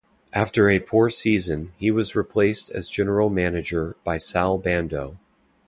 After 0.33 0.67
a 0.67 0.79
poor 0.79 1.11
season, 1.11 1.73
he 1.77 1.91
was 1.91 2.15
replaced 2.15 2.71
as 2.71 2.87
general 2.89 3.29
manager 3.29 3.95
by 4.03 4.17
Sal 4.17 4.57
Bando. 4.57 5.19